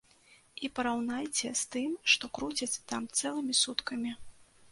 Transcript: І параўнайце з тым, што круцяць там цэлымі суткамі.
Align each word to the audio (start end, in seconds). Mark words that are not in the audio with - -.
І 0.67 0.69
параўнайце 0.79 1.51
з 1.59 1.63
тым, 1.75 1.91
што 2.15 2.25
круцяць 2.37 2.83
там 2.93 3.03
цэлымі 3.19 3.53
суткамі. 3.63 4.11